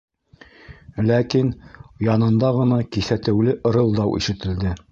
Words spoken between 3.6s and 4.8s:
ырылдау ишетелде!